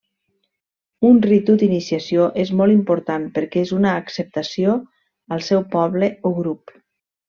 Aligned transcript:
Un 1.09 1.19
ritu 1.25 1.57
d'iniciació 1.63 2.25
és 2.45 2.53
molt 2.63 2.77
important 2.77 3.29
perquè 3.37 3.63
és 3.69 3.77
una 3.83 3.95
acceptació 4.01 4.77
al 5.39 5.49
seu 5.53 5.67
poble 5.79 6.15
o 6.33 6.39
grup. 6.45 6.79